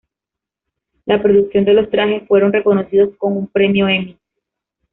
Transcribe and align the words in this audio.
La 1.05 1.21
producción 1.21 1.63
de 1.63 1.75
los 1.75 1.91
trajes 1.91 2.27
fueron 2.27 2.51
reconocidos 2.51 3.15
con 3.19 3.37
un 3.37 3.45
Premio 3.45 3.87
Emmy. 3.87 4.17